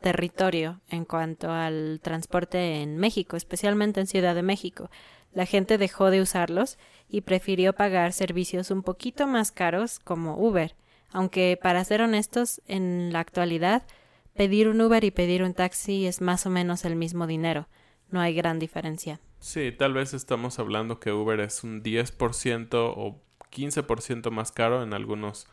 territorio 0.00 0.80
en 0.90 1.04
cuanto 1.04 1.50
al 1.50 1.98
transporte 2.04 2.82
en 2.82 2.98
México, 2.98 3.36
especialmente 3.36 3.98
en 3.98 4.06
Ciudad 4.06 4.36
de 4.36 4.44
México. 4.44 4.92
La 5.32 5.44
gente 5.44 5.76
dejó 5.76 6.08
de 6.12 6.20
usarlos 6.20 6.78
y 7.08 7.22
prefirió 7.22 7.72
pagar 7.72 8.12
servicios 8.12 8.70
un 8.70 8.84
poquito 8.84 9.26
más 9.26 9.50
caros 9.50 9.98
como 9.98 10.38
Uber, 10.38 10.76
aunque 11.10 11.58
para 11.60 11.84
ser 11.84 12.00
honestos, 12.00 12.62
en 12.68 13.12
la 13.12 13.18
actualidad, 13.18 13.82
pedir 14.34 14.68
un 14.68 14.80
Uber 14.80 15.02
y 15.02 15.10
pedir 15.10 15.42
un 15.42 15.54
taxi 15.54 16.06
es 16.06 16.20
más 16.20 16.46
o 16.46 16.50
menos 16.50 16.84
el 16.84 16.94
mismo 16.94 17.26
dinero. 17.26 17.66
No 18.08 18.20
hay 18.20 18.34
gran 18.34 18.60
diferencia. 18.60 19.20
Sí, 19.40 19.72
tal 19.72 19.92
vez 19.92 20.14
estamos 20.14 20.58
hablando 20.58 20.98
que 21.00 21.12
Uber 21.12 21.40
es 21.40 21.62
un 21.64 21.82
10% 21.82 22.68
o 22.72 23.20
15% 23.52 24.30
más 24.30 24.52
caro 24.52 24.82
en 24.82 24.94
algunos 24.94 25.46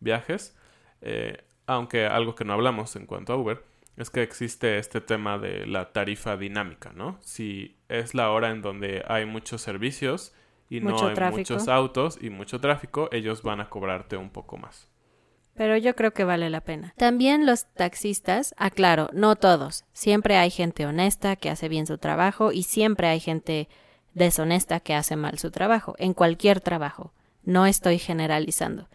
viajes. 0.00 0.56
Eh, 1.00 1.44
aunque 1.66 2.06
algo 2.06 2.34
que 2.34 2.44
no 2.44 2.54
hablamos 2.54 2.96
en 2.96 3.06
cuanto 3.06 3.32
a 3.32 3.36
Uber 3.36 3.62
es 3.96 4.10
que 4.10 4.22
existe 4.22 4.78
este 4.78 5.00
tema 5.00 5.38
de 5.38 5.66
la 5.66 5.92
tarifa 5.92 6.36
dinámica, 6.36 6.92
¿no? 6.94 7.18
Si 7.20 7.76
es 7.88 8.14
la 8.14 8.30
hora 8.30 8.50
en 8.50 8.62
donde 8.62 9.04
hay 9.08 9.26
muchos 9.26 9.60
servicios 9.60 10.32
y 10.70 10.80
no 10.80 10.96
hay 11.08 11.30
muchos 11.30 11.66
autos 11.68 12.18
y 12.20 12.30
mucho 12.30 12.60
tráfico, 12.60 13.08
ellos 13.10 13.42
van 13.42 13.60
a 13.60 13.68
cobrarte 13.68 14.16
un 14.16 14.30
poco 14.30 14.56
más. 14.56 14.88
Pero 15.58 15.76
yo 15.76 15.96
creo 15.96 16.12
que 16.12 16.22
vale 16.22 16.50
la 16.50 16.60
pena. 16.60 16.94
También 16.96 17.44
los 17.44 17.66
taxistas, 17.74 18.54
aclaro, 18.58 19.10
no 19.12 19.34
todos. 19.34 19.84
Siempre 19.92 20.36
hay 20.36 20.50
gente 20.50 20.86
honesta 20.86 21.34
que 21.34 21.50
hace 21.50 21.68
bien 21.68 21.84
su 21.88 21.98
trabajo 21.98 22.52
y 22.52 22.62
siempre 22.62 23.08
hay 23.08 23.18
gente 23.18 23.68
deshonesta 24.14 24.78
que 24.78 24.94
hace 24.94 25.16
mal 25.16 25.36
su 25.40 25.50
trabajo, 25.50 25.96
en 25.98 26.14
cualquier 26.14 26.60
trabajo. 26.60 27.12
No 27.42 27.66
estoy 27.66 27.98
generalizando. 27.98 28.88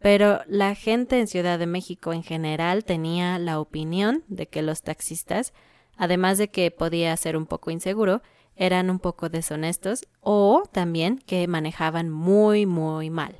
Pero 0.00 0.40
la 0.48 0.74
gente 0.74 1.20
en 1.20 1.28
Ciudad 1.28 1.60
de 1.60 1.66
México 1.66 2.12
en 2.12 2.24
general 2.24 2.84
tenía 2.84 3.38
la 3.38 3.60
opinión 3.60 4.24
de 4.26 4.48
que 4.48 4.62
los 4.62 4.82
taxistas, 4.82 5.52
además 5.96 6.38
de 6.38 6.48
que 6.48 6.72
podía 6.72 7.16
ser 7.16 7.36
un 7.36 7.46
poco 7.46 7.70
inseguro, 7.70 8.20
eran 8.56 8.90
un 8.90 8.98
poco 8.98 9.28
deshonestos 9.28 10.08
o 10.22 10.64
también 10.72 11.18
que 11.18 11.46
manejaban 11.46 12.10
muy, 12.10 12.66
muy 12.66 13.10
mal 13.10 13.36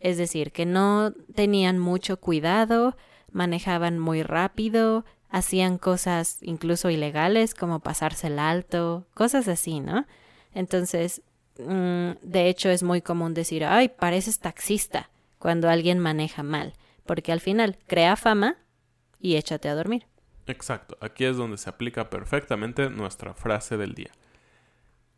es 0.00 0.18
decir, 0.18 0.52
que 0.52 0.66
no 0.66 1.12
tenían 1.34 1.78
mucho 1.78 2.18
cuidado, 2.18 2.96
manejaban 3.32 3.98
muy 3.98 4.22
rápido, 4.22 5.04
hacían 5.28 5.78
cosas 5.78 6.38
incluso 6.42 6.90
ilegales 6.90 7.54
como 7.54 7.80
pasarse 7.80 8.28
el 8.28 8.38
alto, 8.38 9.06
cosas 9.14 9.48
así, 9.48 9.80
¿no? 9.80 10.06
Entonces, 10.54 11.22
mm, 11.58 12.12
de 12.22 12.48
hecho 12.48 12.70
es 12.70 12.82
muy 12.82 13.02
común 13.02 13.34
decir, 13.34 13.64
ay, 13.64 13.88
pareces 13.88 14.38
taxista 14.38 15.10
cuando 15.38 15.68
alguien 15.68 15.98
maneja 15.98 16.42
mal, 16.42 16.74
porque 17.04 17.32
al 17.32 17.40
final 17.40 17.78
crea 17.86 18.16
fama 18.16 18.56
y 19.20 19.36
échate 19.36 19.68
a 19.68 19.74
dormir. 19.74 20.06
Exacto, 20.46 20.96
aquí 21.00 21.24
es 21.24 21.36
donde 21.36 21.58
se 21.58 21.68
aplica 21.68 22.08
perfectamente 22.08 22.88
nuestra 22.88 23.34
frase 23.34 23.76
del 23.76 23.94
día. 23.94 24.12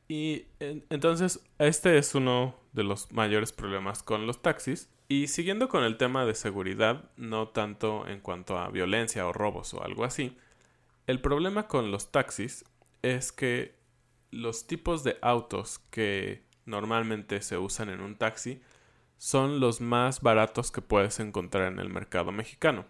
Y 0.08 0.46
entonces 0.58 1.40
este 1.58 1.98
es 1.98 2.14
uno 2.14 2.57
de 2.72 2.84
los 2.84 3.12
mayores 3.12 3.52
problemas 3.52 4.02
con 4.02 4.26
los 4.26 4.42
taxis. 4.42 4.90
Y 5.08 5.28
siguiendo 5.28 5.68
con 5.68 5.84
el 5.84 5.96
tema 5.96 6.24
de 6.24 6.34
seguridad, 6.34 7.10
no 7.16 7.48
tanto 7.48 8.06
en 8.06 8.20
cuanto 8.20 8.58
a 8.58 8.68
violencia 8.68 9.26
o 9.26 9.32
robos 9.32 9.72
o 9.74 9.82
algo 9.82 10.04
así, 10.04 10.36
el 11.06 11.20
problema 11.20 11.66
con 11.66 11.90
los 11.90 12.12
taxis 12.12 12.64
es 13.02 13.32
que 13.32 13.78
los 14.30 14.66
tipos 14.66 15.04
de 15.04 15.16
autos 15.22 15.78
que 15.90 16.44
normalmente 16.66 17.40
se 17.40 17.56
usan 17.56 17.88
en 17.88 18.00
un 18.00 18.16
taxi 18.16 18.60
son 19.16 19.58
los 19.58 19.80
más 19.80 20.20
baratos 20.20 20.70
que 20.70 20.82
puedes 20.82 21.18
encontrar 21.18 21.72
en 21.72 21.78
el 21.78 21.88
mercado 21.88 22.30
mexicano 22.30 22.84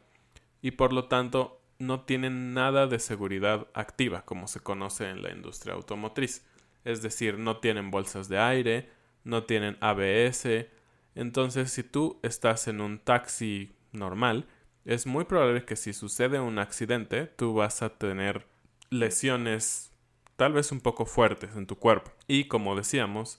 y 0.60 0.72
por 0.72 0.92
lo 0.92 1.04
tanto 1.04 1.62
no 1.78 2.00
tienen 2.00 2.52
nada 2.54 2.88
de 2.88 2.98
seguridad 2.98 3.68
activa 3.72 4.24
como 4.24 4.48
se 4.48 4.60
conoce 4.60 5.08
en 5.08 5.22
la 5.22 5.30
industria 5.30 5.74
automotriz 5.74 6.44
es 6.84 7.02
decir, 7.02 7.38
no 7.38 7.58
tienen 7.58 7.90
bolsas 7.90 8.28
de 8.28 8.38
aire, 8.38 8.88
no 9.28 9.44
tienen 9.44 9.76
ABS. 9.80 10.66
Entonces, 11.14 11.70
si 11.70 11.82
tú 11.82 12.18
estás 12.22 12.66
en 12.66 12.80
un 12.80 12.98
taxi 12.98 13.72
normal, 13.92 14.46
es 14.84 15.06
muy 15.06 15.24
probable 15.24 15.64
que 15.66 15.76
si 15.76 15.92
sucede 15.92 16.40
un 16.40 16.58
accidente, 16.58 17.26
tú 17.26 17.52
vas 17.52 17.82
a 17.82 17.90
tener 17.90 18.46
lesiones 18.88 19.92
tal 20.36 20.54
vez 20.54 20.72
un 20.72 20.80
poco 20.80 21.04
fuertes 21.04 21.56
en 21.56 21.66
tu 21.66 21.76
cuerpo. 21.76 22.10
Y 22.26 22.44
como 22.44 22.74
decíamos, 22.74 23.38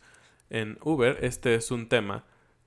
en 0.52 0.78
Uber 0.84 1.18
este 1.22 1.56
es 1.56 1.72
un 1.72 1.90
tema 1.90 2.24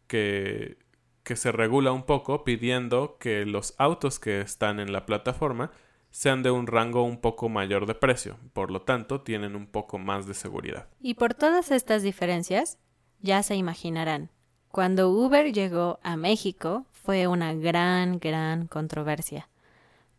que, 0.09 0.79
que 1.23 1.37
se 1.37 1.53
regula 1.53 1.93
un 1.93 2.03
poco 2.03 2.43
pidiendo 2.43 3.19
que 3.19 3.47
los 3.47 3.75
autos 3.79 4.19
que 4.19 4.41
están 4.41 4.81
en 4.81 4.93
la 4.93 5.07
plataforma 5.07 5.71
sean 6.11 6.43
de 6.43 6.51
un 6.51 6.67
rango 6.67 7.05
un 7.05 7.21
poco 7.21 7.49
mayor 7.49 7.87
de 7.87 7.95
precio, 7.95 8.37
por 8.53 8.73
lo 8.73 8.83
tanto 8.83 9.21
tienen 9.21 9.55
un 9.55 9.67
poco 9.67 9.99
más 9.99 10.27
de 10.27 10.35
seguridad. 10.35 10.89
Y 11.01 11.15
por 11.15 11.35
todas 11.35 11.71
estas 11.71 12.03
diferencias, 12.03 12.79
ya 13.23 13.43
se 13.43 13.57
imaginarán, 13.57 14.31
cuando 14.71 15.11
Uber 15.11 15.53
llegó 15.53 15.99
a 16.03 16.17
México 16.17 16.87
fue 16.93 17.27
una 17.27 17.55
gran, 17.55 18.19
gran 18.19 18.67
controversia, 18.67 19.49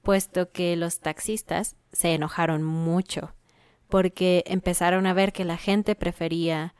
puesto 0.01 0.51
que 0.51 0.75
los 0.75 0.99
taxistas 0.99 1.75
se 1.91 2.13
enojaron 2.13 2.63
mucho, 2.63 3.33
porque 3.87 4.43
empezaron 4.47 5.05
a 5.05 5.13
ver 5.13 5.33
que 5.33 5.45
la 5.45 5.57
gente 5.57 5.95
prefería 5.95 6.75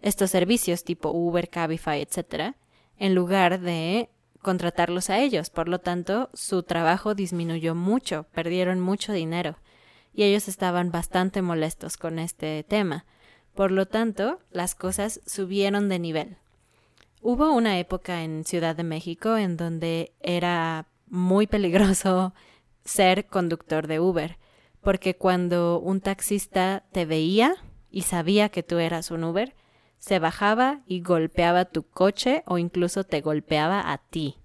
estos 0.00 0.30
servicios 0.30 0.84
tipo 0.84 1.10
Uber, 1.10 1.48
Cabify, 1.48 2.00
etc., 2.02 2.54
en 2.98 3.14
lugar 3.14 3.60
de 3.60 4.10
contratarlos 4.42 5.10
a 5.10 5.18
ellos. 5.18 5.50
Por 5.50 5.68
lo 5.68 5.80
tanto, 5.80 6.30
su 6.32 6.62
trabajo 6.62 7.14
disminuyó 7.14 7.74
mucho, 7.74 8.26
perdieron 8.32 8.80
mucho 8.80 9.12
dinero 9.12 9.56
y 10.12 10.22
ellos 10.22 10.48
estaban 10.48 10.90
bastante 10.90 11.42
molestos 11.42 11.96
con 11.96 12.18
este 12.18 12.64
tema. 12.64 13.04
Por 13.56 13.70
lo 13.70 13.86
tanto, 13.86 14.38
las 14.50 14.74
cosas 14.74 15.22
subieron 15.26 15.88
de 15.88 15.98
nivel. 15.98 16.36
Hubo 17.22 17.50
una 17.52 17.78
época 17.78 18.22
en 18.22 18.44
Ciudad 18.44 18.76
de 18.76 18.84
México 18.84 19.38
en 19.38 19.56
donde 19.56 20.12
era 20.20 20.86
muy 21.08 21.46
peligroso 21.46 22.34
ser 22.84 23.26
conductor 23.26 23.86
de 23.86 23.98
Uber, 23.98 24.36
porque 24.82 25.16
cuando 25.16 25.80
un 25.80 26.02
taxista 26.02 26.84
te 26.92 27.06
veía 27.06 27.56
y 27.90 28.02
sabía 28.02 28.50
que 28.50 28.62
tú 28.62 28.76
eras 28.76 29.10
un 29.10 29.24
Uber, 29.24 29.54
se 29.98 30.18
bajaba 30.18 30.82
y 30.86 31.00
golpeaba 31.00 31.64
tu 31.64 31.82
coche 31.82 32.42
o 32.46 32.58
incluso 32.58 33.04
te 33.04 33.22
golpeaba 33.22 33.90
a 33.90 33.96
ti. 33.96 34.36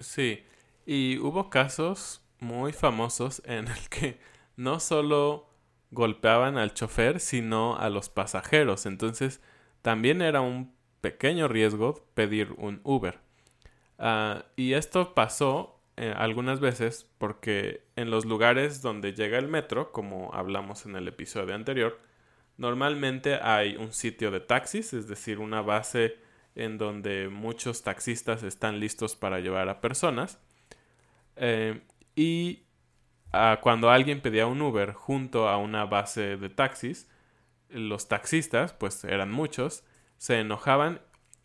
Sí, 0.00 0.42
y 0.86 1.18
hubo 1.18 1.50
casos 1.50 2.22
muy 2.40 2.72
famosos 2.72 3.42
en 3.44 3.68
el 3.68 3.88
que 3.90 4.18
no 4.56 4.80
solo 4.80 5.47
golpeaban 5.90 6.58
al 6.58 6.74
chofer, 6.74 7.20
sino 7.20 7.76
a 7.76 7.90
los 7.90 8.08
pasajeros. 8.08 8.86
Entonces, 8.86 9.40
también 9.82 10.22
era 10.22 10.40
un 10.40 10.74
pequeño 11.00 11.48
riesgo 11.48 12.06
pedir 12.14 12.54
un 12.58 12.80
Uber. 12.84 13.20
Ah, 13.98 14.44
y 14.56 14.74
esto 14.74 15.14
pasó 15.14 15.80
eh, 15.96 16.14
algunas 16.16 16.60
veces 16.60 17.08
porque 17.18 17.82
en 17.96 18.10
los 18.10 18.24
lugares 18.24 18.82
donde 18.82 19.12
llega 19.12 19.38
el 19.38 19.48
metro, 19.48 19.92
como 19.92 20.30
hablamos 20.34 20.86
en 20.86 20.96
el 20.96 21.08
episodio 21.08 21.54
anterior, 21.54 21.98
Normalmente 22.58 23.36
hay 23.36 23.76
un 23.76 23.92
sitio 23.92 24.32
de 24.32 24.40
taxis, 24.40 24.92
es 24.92 25.06
decir, 25.06 25.38
una 25.38 25.62
base 25.62 26.16
en 26.56 26.76
donde 26.76 27.28
muchos 27.28 27.84
taxistas 27.84 28.42
están 28.42 28.80
listos 28.80 29.14
para 29.14 29.38
llevar 29.38 29.68
a 29.68 29.80
personas. 29.80 30.40
Eh, 31.36 31.80
y 32.16 32.64
cuando 33.60 33.90
alguien 33.90 34.20
pedía 34.20 34.46
un 34.46 34.60
Uber 34.62 34.92
junto 34.92 35.48
a 35.48 35.56
una 35.58 35.84
base 35.84 36.36
de 36.36 36.48
taxis, 36.48 37.08
los 37.68 38.08
taxistas, 38.08 38.72
pues 38.72 39.04
eran 39.04 39.30
muchos, 39.30 39.84
se 40.16 40.40
enojaban 40.40 41.00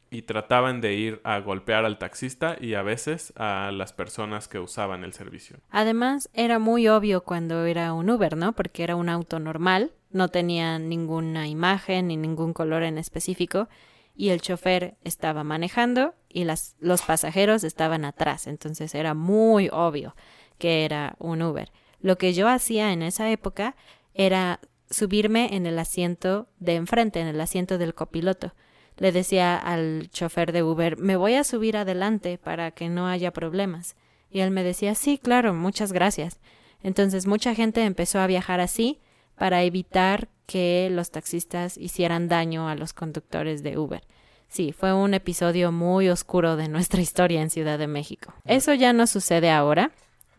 y 0.09 0.21
trataban 0.21 0.79
de 0.79 0.93
ir 0.93 1.21
a 1.23 1.39
golpear 1.39 1.85
al 1.85 1.97
taxista 1.97 2.55
y 2.59 2.75
a 2.75 2.83
veces 2.83 3.33
a 3.35 3.71
las 3.73 3.93
personas 3.93 4.47
que 4.47 4.59
usaban 4.59 5.03
el 5.03 5.13
servicio. 5.13 5.57
Además, 5.69 6.29
era 6.33 6.59
muy 6.59 6.87
obvio 6.87 7.23
cuando 7.23 7.65
era 7.65 7.93
un 7.93 8.09
Uber, 8.09 8.37
¿no? 8.37 8.53
Porque 8.53 8.83
era 8.83 8.95
un 8.95 9.09
auto 9.09 9.39
normal 9.39 9.91
no 10.13 10.29
tenía 10.29 10.79
ninguna 10.79 11.47
imagen 11.47 12.07
ni 12.07 12.17
ningún 12.17 12.53
color 12.53 12.83
en 12.83 12.97
específico 12.97 13.67
y 14.15 14.29
el 14.29 14.41
chofer 14.41 14.95
estaba 15.03 15.43
manejando 15.43 16.13
y 16.29 16.43
las, 16.45 16.75
los 16.79 17.01
pasajeros 17.01 17.63
estaban 17.63 18.05
atrás, 18.05 18.47
entonces 18.47 18.93
era 18.95 19.15
muy 19.15 19.69
obvio 19.71 20.15
que 20.63 20.85
era 20.85 21.17
un 21.19 21.41
Uber. 21.41 21.73
Lo 21.99 22.17
que 22.17 22.31
yo 22.31 22.47
hacía 22.47 22.93
en 22.93 23.01
esa 23.01 23.29
época 23.29 23.75
era 24.13 24.61
subirme 24.89 25.57
en 25.57 25.65
el 25.65 25.77
asiento 25.77 26.47
de 26.57 26.75
enfrente, 26.75 27.19
en 27.19 27.27
el 27.27 27.41
asiento 27.41 27.77
del 27.77 27.93
copiloto. 27.93 28.53
Le 28.95 29.11
decía 29.11 29.57
al 29.57 30.09
chofer 30.09 30.53
de 30.53 30.63
Uber, 30.63 30.97
me 30.97 31.17
voy 31.17 31.33
a 31.33 31.43
subir 31.43 31.75
adelante 31.75 32.37
para 32.37 32.71
que 32.71 32.87
no 32.87 33.07
haya 33.07 33.33
problemas. 33.33 33.97
Y 34.31 34.39
él 34.39 34.51
me 34.51 34.63
decía, 34.63 34.95
sí, 34.95 35.17
claro, 35.17 35.53
muchas 35.53 35.91
gracias. 35.91 36.39
Entonces 36.81 37.27
mucha 37.27 37.53
gente 37.55 37.83
empezó 37.83 38.19
a 38.19 38.27
viajar 38.27 38.61
así 38.61 39.01
para 39.35 39.63
evitar 39.63 40.29
que 40.45 40.87
los 40.89 41.11
taxistas 41.11 41.77
hicieran 41.77 42.29
daño 42.29 42.69
a 42.69 42.75
los 42.75 42.93
conductores 42.93 43.63
de 43.63 43.77
Uber. 43.77 44.03
Sí, 44.47 44.71
fue 44.71 44.93
un 44.93 45.13
episodio 45.13 45.73
muy 45.73 46.07
oscuro 46.07 46.55
de 46.55 46.69
nuestra 46.69 47.01
historia 47.01 47.41
en 47.41 47.49
Ciudad 47.49 47.77
de 47.77 47.87
México. 47.87 48.33
Eso 48.45 48.73
ya 48.73 48.93
no 48.93 49.07
sucede 49.07 49.51
ahora. 49.51 49.91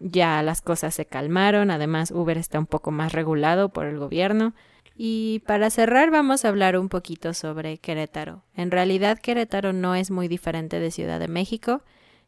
Ya 0.06 0.42
las 0.42 0.60
cosas 0.60 0.94
se 0.94 1.06
calmaron, 1.06 1.70
además 1.70 2.10
Uber 2.10 2.36
está 2.36 2.58
un 2.58 2.66
poco 2.66 2.90
más 2.90 3.14
regulado 3.14 3.70
por 3.70 3.86
el 3.86 3.98
gobierno. 3.98 4.52
Y 4.94 5.42
para 5.46 5.70
cerrar 5.70 6.10
vamos 6.10 6.44
a 6.44 6.48
hablar 6.48 6.76
un 6.76 6.90
poquito 6.90 7.32
sobre 7.32 7.78
Querétaro. 7.78 8.42
En 8.54 8.70
realidad 8.70 9.18
Querétaro 9.18 9.72
no 9.72 9.94
es 9.94 10.10
muy 10.10 10.28
diferente 10.28 10.78
de 10.78 10.90
Ciudad 10.90 11.18
de 11.18 11.28
México. 11.28 11.80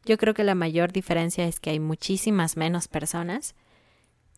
Yo 0.05 0.17
creo 0.17 0.33
que 0.33 0.43
la 0.43 0.55
mayor 0.55 0.91
diferencia 0.91 1.45
es 1.45 1.59
que 1.59 1.69
hay 1.69 1.79
muchísimas 1.79 2.57
menos 2.57 2.87
personas. 2.87 3.53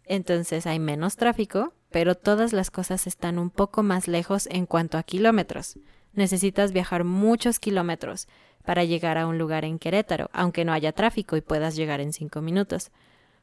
Entonces 0.04 0.68
hay 0.68 0.80
menos 0.80 1.16
tráfico, 1.16 1.74
pero 1.92 2.16
todas 2.16 2.52
las 2.52 2.70
cosas 2.70 3.08
están 3.08 3.40
un 3.40 3.52
poco 3.52 3.84
más 3.84 4.10
lejos 4.10 4.48
en 4.48 4.66
cuanto 4.66 4.98
a 4.98 5.04
kilómetros. 5.04 5.80
Necesitas 6.12 6.74
viajar 6.74 7.06
muchos 7.06 7.58
kilómetros 7.58 8.28
para 8.66 8.84
llegar 8.84 9.18
a 9.18 9.28
un 9.28 9.38
lugar 9.38 9.64
en 9.64 9.80
Querétaro, 9.80 10.30
aunque 10.34 10.66
no 10.66 10.74
haya 10.74 10.92
tráfico 10.92 11.38
y 11.38 11.42
puedas 11.42 11.78
llegar 11.78 12.02
en 12.02 12.12
cinco 12.12 12.42
minutos. 12.42 12.92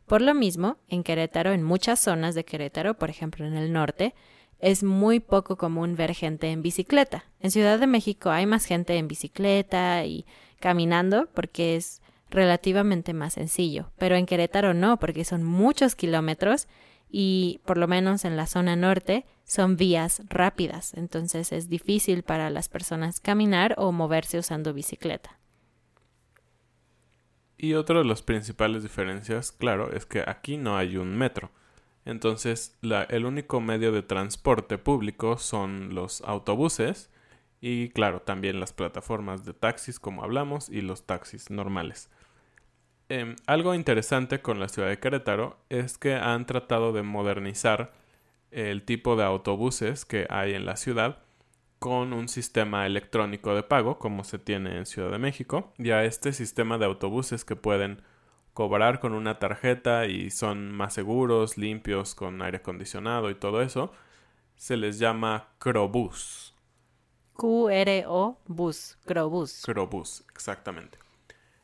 Por 0.07 0.23
lo 0.23 0.35
mismo, 0.35 0.77
en 0.88 1.03
Querétaro, 1.03 1.53
en 1.53 1.62
muchas 1.62 2.01
zonas 2.01 2.35
de 2.35 2.45
Querétaro, 2.45 2.95
por 2.95 3.11
ejemplo 3.11 3.45
en 3.45 3.55
el 3.55 3.73
norte, 3.73 4.14
es 4.61 4.83
muy 4.83 5.21
poco 5.21 5.57
común 5.57 5.97
ver 5.97 6.14
gente 6.14 6.51
en 6.51 6.62
bicicleta. 6.62 7.25
En 7.40 7.51
Ciudad 7.51 7.79
de 7.79 7.87
México 7.87 8.31
hay 8.31 8.47
más 8.47 8.64
gente 8.64 8.97
en 8.97 9.09
bicicleta 9.09 10.05
y 10.05 10.25
caminando 10.61 11.29
porque 11.35 11.77
es 11.77 12.01
relativamente 12.31 13.12
más 13.12 13.35
sencillo. 13.35 13.90
Pero 13.99 14.14
en 14.16 14.27
Querétaro 14.27 14.75
no, 14.75 14.99
porque 14.99 15.25
son 15.25 15.42
muchos 15.42 15.95
kilómetros 15.95 16.69
y 17.11 17.61
por 17.64 17.77
lo 17.77 17.88
menos 17.88 18.25
en 18.25 18.37
la 18.37 18.47
zona 18.47 18.77
norte 18.77 19.27
son 19.45 19.77
vías 19.77 20.23
rápidas, 20.29 20.92
entonces 20.95 21.53
es 21.53 21.69
difícil 21.69 22.25
para 22.25 22.51
las 22.51 22.69
personas 22.69 23.21
caminar 23.21 23.75
o 23.79 23.92
moverse 23.92 24.38
usando 24.38 24.75
bicicleta. 24.75 25.38
Y 27.59 27.75
otra 27.75 28.01
de 28.01 28.05
las 28.05 28.23
principales 28.23 28.83
diferencias, 28.83 29.53
claro, 29.53 29.92
es 29.92 30.05
que 30.05 30.23
aquí 30.27 30.57
no 30.57 30.77
hay 30.77 30.97
un 30.97 31.16
metro. 31.16 31.51
Entonces, 32.05 32.79
el 33.09 33.25
único 33.25 33.61
medio 33.61 33.92
de 33.92 34.03
transporte 34.03 34.79
público 34.79 35.38
son 35.38 35.95
los 35.95 36.21
autobuses 36.23 37.11
y, 37.61 37.88
claro, 37.90 38.21
también 38.21 38.61
las 38.61 38.73
plataformas 38.73 39.45
de 39.45 39.55
taxis, 39.55 39.99
como 39.99 40.23
hablamos, 40.23 40.69
y 40.69 40.83
los 40.83 41.07
taxis 41.07 41.51
normales. 41.51 42.11
Em, 43.09 43.37
algo 43.47 43.75
interesante 43.75 44.40
con 44.40 44.61
la 44.61 44.69
ciudad 44.69 44.88
de 44.88 44.99
Querétaro 44.99 45.59
es 45.69 45.97
que 45.97 46.14
han 46.14 46.47
tratado 46.47 46.92
de 46.92 47.03
modernizar 47.03 47.92
el 48.51 48.83
tipo 48.85 49.16
de 49.16 49.25
autobuses 49.25 50.05
que 50.05 50.27
hay 50.29 50.55
en 50.55 50.66
la 50.66 50.77
ciudad 50.77 51.26
con 51.79 52.12
un 52.12 52.29
sistema 52.29 52.87
electrónico 52.87 53.55
de 53.55 53.62
pago 53.62 53.99
como 53.99 54.25
se 54.25 54.39
tiene 54.39 54.79
en 54.79 54.87
Ciudad 54.87 55.11
de 55.11 55.19
México 55.19 55.73
y 55.79 55.91
a 55.91 56.05
este 56.05 56.33
sistema 56.33 56.79
de 56.79 56.87
autobuses 56.87 57.45
que 57.45 57.57
pueden 57.57 58.03
cobrar 58.55 59.01
con 59.01 59.12
una 59.12 59.39
tarjeta 59.39 60.07
y 60.07 60.31
son 60.31 60.73
más 60.73 60.95
seguros, 60.95 61.59
limpios, 61.59 62.15
con 62.15 62.41
aire 62.41 62.59
acondicionado 62.59 63.31
y 63.31 63.35
todo 63.35 63.61
eso, 63.61 63.93
se 64.57 64.79
les 64.79 64.99
llama 64.99 65.51
Crobús. 65.59 66.55
Q-R-O 67.35 68.41
bus, 68.47 68.97
Crobús. 69.05 69.62
Crobús, 69.62 70.25
exactamente. 70.33 70.99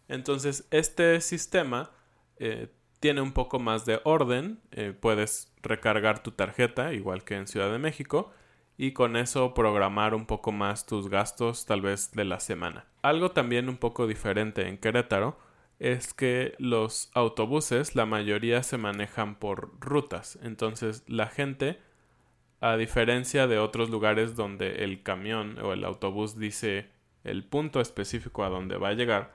Entonces, 0.07 0.67
este 0.71 1.23
sistema 1.23 1.91
eh, 2.37 2.69
tiene 3.01 3.23
un 3.23 3.33
poco 3.33 3.59
más 3.59 3.87
de 3.87 4.01
orden. 4.05 4.61
Eh, 4.71 4.93
puedes 4.93 5.51
recargar 5.63 6.23
tu 6.23 6.33
tarjeta, 6.33 6.93
igual 6.93 7.25
que 7.25 7.37
en 7.37 7.47
Ciudad 7.47 7.73
de 7.73 7.79
México, 7.79 8.31
y 8.77 8.93
con 8.93 9.17
eso 9.17 9.55
programar 9.55 10.15
un 10.15 10.27
poco 10.27 10.53
más 10.53 10.87
tus 10.87 11.09
gastos, 11.09 11.67
tal 11.67 11.83
vez 11.83 12.11
de 12.13 12.25
la 12.25 12.41
semana. 12.41 12.87
Algo 13.03 13.31
también 13.31 13.69
un 13.69 13.77
poco 13.77 14.07
diferente 14.07 14.69
en 14.69 14.79
Querétaro 14.79 15.39
es 15.79 16.15
que 16.15 16.55
los 16.59 17.11
autobuses, 17.15 17.97
la 17.97 18.07
mayoría 18.07 18.63
se 18.63 18.79
manejan 18.79 19.35
por 19.37 19.73
rutas. 19.81 20.39
Entonces, 20.43 21.03
la 21.09 21.27
gente, 21.27 21.81
a 22.61 22.77
diferencia 22.77 23.47
de 23.47 23.59
otros 23.59 23.91
lugares 23.91 24.37
donde 24.37 24.85
el 24.85 25.03
camión 25.03 25.59
o 25.59 25.73
el 25.73 25.85
autobús 25.85 26.39
dice 26.39 26.91
el 27.25 27.45
punto 27.45 27.81
específico 27.81 28.45
a 28.45 28.49
donde 28.49 28.77
va 28.77 28.89
a 28.89 28.95
llegar, 28.95 29.35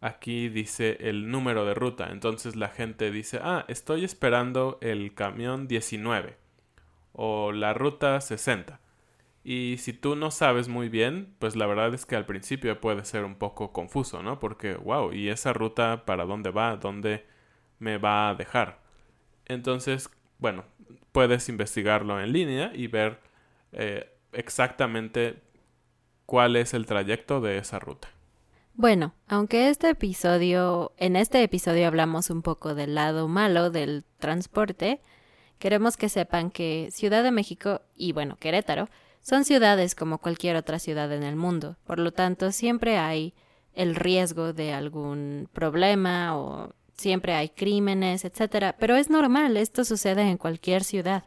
aquí 0.00 0.48
dice 0.48 0.98
el 1.00 1.30
número 1.30 1.64
de 1.64 1.74
ruta. 1.74 2.08
Entonces 2.10 2.56
la 2.56 2.68
gente 2.68 3.10
dice, 3.10 3.40
ah, 3.42 3.64
estoy 3.68 4.04
esperando 4.04 4.78
el 4.82 5.14
camión 5.14 5.66
19 5.66 6.45
o 7.16 7.50
la 7.52 7.72
ruta 7.74 8.20
60. 8.20 8.78
Y 9.42 9.76
si 9.78 9.92
tú 9.92 10.16
no 10.16 10.30
sabes 10.30 10.68
muy 10.68 10.88
bien, 10.88 11.34
pues 11.38 11.56
la 11.56 11.66
verdad 11.66 11.94
es 11.94 12.04
que 12.04 12.16
al 12.16 12.26
principio 12.26 12.80
puede 12.80 13.04
ser 13.04 13.24
un 13.24 13.36
poco 13.36 13.72
confuso, 13.72 14.22
¿no? 14.22 14.38
Porque, 14.38 14.74
wow, 14.74 15.12
¿y 15.12 15.28
esa 15.28 15.52
ruta 15.52 16.04
para 16.04 16.24
dónde 16.24 16.50
va? 16.50 16.76
¿Dónde 16.76 17.24
me 17.78 17.96
va 17.96 18.28
a 18.28 18.34
dejar? 18.34 18.80
Entonces, 19.46 20.10
bueno, 20.38 20.64
puedes 21.12 21.48
investigarlo 21.48 22.20
en 22.20 22.32
línea 22.32 22.72
y 22.74 22.88
ver 22.88 23.20
eh, 23.72 24.10
exactamente 24.32 25.40
cuál 26.26 26.56
es 26.56 26.74
el 26.74 26.84
trayecto 26.84 27.40
de 27.40 27.58
esa 27.58 27.78
ruta. 27.78 28.08
Bueno, 28.74 29.14
aunque 29.26 29.70
este 29.70 29.88
episodio, 29.88 30.92
en 30.98 31.16
este 31.16 31.42
episodio 31.42 31.86
hablamos 31.86 32.28
un 32.28 32.42
poco 32.42 32.74
del 32.74 32.94
lado 32.94 33.26
malo 33.26 33.70
del 33.70 34.04
transporte, 34.18 35.00
queremos 35.58 35.96
que 35.96 36.08
sepan 36.08 36.50
que 36.50 36.88
Ciudad 36.92 37.22
de 37.22 37.30
México 37.30 37.82
y 37.96 38.12
bueno, 38.12 38.36
Querétaro 38.36 38.88
son 39.22 39.44
ciudades 39.44 39.94
como 39.94 40.18
cualquier 40.18 40.56
otra 40.56 40.78
ciudad 40.78 41.12
en 41.12 41.22
el 41.22 41.36
mundo. 41.36 41.76
Por 41.84 41.98
lo 41.98 42.12
tanto, 42.12 42.52
siempre 42.52 42.98
hay 42.98 43.34
el 43.74 43.94
riesgo 43.94 44.52
de 44.52 44.72
algún 44.72 45.48
problema 45.52 46.36
o 46.36 46.72
siempre 46.96 47.34
hay 47.34 47.50
crímenes, 47.50 48.24
etcétera, 48.24 48.74
pero 48.78 48.96
es 48.96 49.10
normal, 49.10 49.56
esto 49.56 49.84
sucede 49.84 50.22
en 50.22 50.38
cualquier 50.38 50.82
ciudad. 50.82 51.24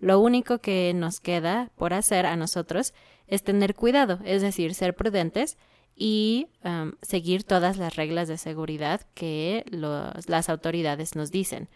Lo 0.00 0.18
único 0.18 0.58
que 0.58 0.92
nos 0.94 1.20
queda 1.20 1.70
por 1.76 1.94
hacer 1.94 2.26
a 2.26 2.36
nosotros 2.36 2.94
es 3.28 3.44
tener 3.44 3.74
cuidado, 3.74 4.18
es 4.24 4.42
decir, 4.42 4.74
ser 4.74 4.94
prudentes 4.94 5.56
y 5.96 6.48
seguir 7.02 7.44
todas 7.44 7.76
las 7.76 7.94
reglas 7.94 8.26
de 8.26 8.38
seguridad 8.38 9.02
que 9.14 9.64
las 9.70 10.48
autoridades 10.48 11.14
nos 11.14 11.30
dicen, 11.30 11.68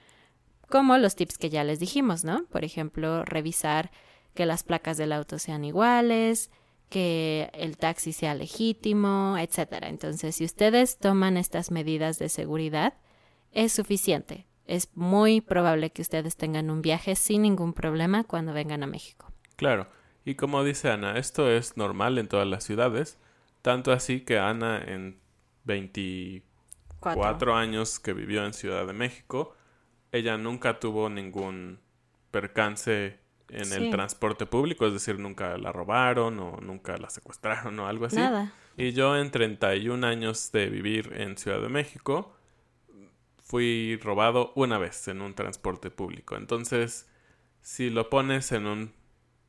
como 0.69 0.99
los 0.99 1.17
tips 1.17 1.39
que 1.39 1.51
ya 1.51 1.65
les 1.65 1.81
dijimos, 1.81 2.25
¿no? 2.25 2.45
Por 2.47 2.65
ejemplo, 2.65 3.25
revisar 3.25 3.91
que 4.35 4.47
las 4.47 4.63
placas 4.63 4.97
del 4.97 5.13
auto 5.13 5.39
sean 5.39 5.65
iguales, 5.65 6.51
que 6.89 7.51
el 7.55 7.77
taxi 7.77 8.13
sea 8.13 8.35
legítimo, 8.35 9.37
etcétera. 9.39 9.89
Entonces, 9.89 10.37
si 10.37 10.45
ustedes 10.45 10.99
toman 10.99 11.37
estas 11.37 11.71
medidas 11.71 12.19
de 12.19 12.29
seguridad, 12.29 12.95
es 13.53 13.73
suficiente. 13.73 14.47
Es 14.67 14.91
muy 14.95 15.41
probable 15.41 15.91
que 15.91 16.03
ustedes 16.03 16.37
tengan 16.37 16.71
un 16.71 16.83
viaje 16.83 17.17
sin 17.17 17.43
ningún 17.43 17.73
problema 17.73 18.25
cuando 18.25 18.53
vengan 18.53 18.83
a 18.83 18.87
México. 18.87 19.33
Claro, 19.57 19.89
y 20.25 20.35
como 20.35 20.63
dice 20.63 20.91
Ana, 20.91 21.19
esto 21.19 21.51
es 21.51 21.77
normal 21.77 22.19
en 22.19 22.29
todas 22.29 22.47
las 22.47 22.65
ciudades 22.65 23.19
tanto 23.63 23.93
así 23.93 24.21
que 24.21 24.39
Ana 24.39 24.83
en 24.83 25.21
24 25.65 27.55
años 27.55 27.99
que 27.99 28.13
vivió 28.13 28.45
en 28.45 28.53
Ciudad 28.53 28.87
de 28.87 28.93
México, 28.93 29.55
ella 30.13 30.37
nunca 30.37 30.79
tuvo 30.81 31.09
ningún 31.09 31.81
percance 32.31 33.19
en 33.51 33.73
el 33.73 33.91
transporte 33.91 34.47
público, 34.47 34.87
es 34.87 34.93
decir, 34.93 35.19
nunca 35.19 35.57
la 35.57 35.73
robaron 35.73 36.39
o 36.39 36.59
nunca 36.61 36.97
la 36.99 37.09
secuestraron 37.09 37.79
o 37.79 37.87
algo 37.87 38.07
así. 38.07 38.17
Nada. 38.17 38.53
Y 38.77 38.93
yo 38.93 39.17
en 39.17 39.31
31 39.31 40.07
años 40.07 40.53
de 40.53 40.69
vivir 40.69 41.13
en 41.17 41.37
Ciudad 41.37 41.61
de 41.61 41.69
México, 41.69 42.37
fui 43.43 43.99
robado 44.03 44.53
una 44.55 44.79
vez 44.79 45.09
en 45.09 45.23
un 45.23 45.35
transporte 45.35 45.91
público. 45.91 46.37
Entonces, 46.37 47.09
si 47.63 47.89
lo 47.89 48.11
pones 48.11 48.53
en 48.53 48.67
un 48.67 48.93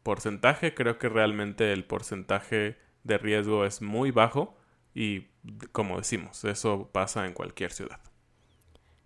porcentaje, 0.04 0.74
creo 0.74 0.98
que 0.98 1.10
realmente 1.10 1.74
el 1.74 1.84
porcentaje 1.84 2.78
de 3.04 3.18
riesgo 3.18 3.66
es 3.66 3.82
muy 3.82 4.12
bajo 4.12 4.58
y 4.96 5.28
como 5.72 5.98
decimos, 5.98 6.44
eso 6.46 6.90
pasa 6.92 7.26
en 7.28 7.34
cualquier 7.34 7.72
ciudad. 7.72 8.00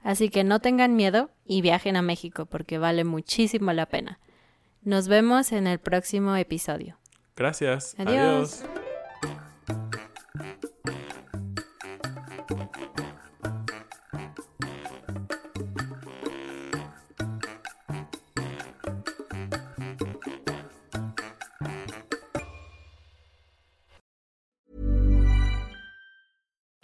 Así 0.04 0.30
que 0.30 0.44
no 0.44 0.60
tengan 0.60 0.96
miedo 0.96 1.30
y 1.46 1.62
viajen 1.62 1.96
a 1.96 2.02
México 2.02 2.46
porque 2.46 2.78
vale 2.78 3.04
muchísimo 3.04 3.72
la 3.72 3.86
pena. 3.86 4.20
Nos 4.84 5.08
vemos 5.08 5.54
en 5.54 5.66
el 5.66 5.80
próximo 5.80 6.36
episodio. 6.36 6.98
Gracias. 7.36 7.96
Adiós. 7.98 8.64